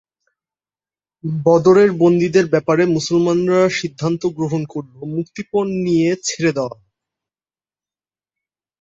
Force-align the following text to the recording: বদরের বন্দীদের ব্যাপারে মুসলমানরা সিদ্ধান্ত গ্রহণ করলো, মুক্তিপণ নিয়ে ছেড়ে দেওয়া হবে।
বদরের 1.43 1.89
বন্দীদের 2.01 2.45
ব্যাপারে 2.47 2.83
মুসলমানরা 2.95 3.61
সিদ্ধান্ত 3.79 4.21
গ্রহণ 4.37 4.61
করলো, 4.65 4.99
মুক্তিপণ 5.15 5.65
নিয়ে 5.85 6.09
ছেড়ে 6.23 6.51
দেওয়া 6.55 6.71
হবে। 6.73 6.87